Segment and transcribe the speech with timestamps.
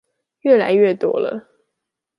[0.39, 1.47] 越來越多了